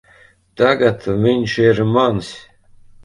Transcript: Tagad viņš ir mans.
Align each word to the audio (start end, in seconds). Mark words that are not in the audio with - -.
Tagad 0.61 1.05
viņš 1.25 1.55
ir 1.67 1.83
mans. 1.93 2.33